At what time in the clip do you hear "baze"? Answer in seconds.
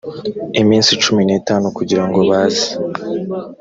2.29-2.67